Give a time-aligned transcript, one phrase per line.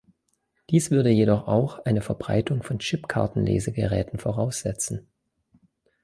[0.71, 5.05] Dies würde jedoch auch eine Verbreitung von Chipkarten-Lesegeräten voraussetzen.